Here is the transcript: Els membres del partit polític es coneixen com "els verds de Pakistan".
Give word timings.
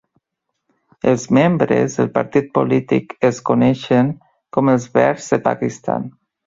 Els 1.11 1.25
membres 1.39 1.99
del 2.01 2.09
partit 2.17 2.49
polític 2.59 3.15
es 3.33 3.45
coneixen 3.51 4.13
com 4.59 4.77
"els 4.77 4.93
verds 5.01 5.35
de 5.37 5.45
Pakistan". 5.51 6.15